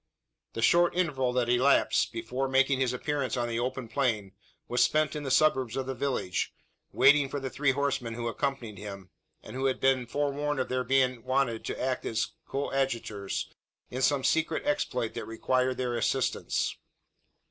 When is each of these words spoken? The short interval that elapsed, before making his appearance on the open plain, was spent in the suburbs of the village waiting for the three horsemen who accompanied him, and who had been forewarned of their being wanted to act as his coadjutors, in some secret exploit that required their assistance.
The 0.53 0.63
short 0.63 0.95
interval 0.95 1.31
that 1.33 1.47
elapsed, 1.47 2.11
before 2.11 2.47
making 2.49 2.79
his 2.79 2.91
appearance 2.91 3.37
on 3.37 3.47
the 3.47 3.59
open 3.59 3.87
plain, 3.87 4.31
was 4.67 4.83
spent 4.83 5.15
in 5.15 5.21
the 5.21 5.29
suburbs 5.29 5.75
of 5.77 5.85
the 5.85 5.93
village 5.93 6.55
waiting 6.91 7.29
for 7.29 7.39
the 7.39 7.51
three 7.51 7.69
horsemen 7.73 8.15
who 8.15 8.27
accompanied 8.27 8.79
him, 8.79 9.11
and 9.43 9.55
who 9.55 9.65
had 9.65 9.79
been 9.79 10.07
forewarned 10.07 10.59
of 10.59 10.69
their 10.69 10.83
being 10.83 11.23
wanted 11.23 11.63
to 11.65 11.79
act 11.79 12.03
as 12.07 12.17
his 12.17 12.31
coadjutors, 12.47 13.53
in 13.91 14.01
some 14.01 14.23
secret 14.23 14.65
exploit 14.65 15.13
that 15.13 15.25
required 15.27 15.77
their 15.77 15.93
assistance. 15.95 16.75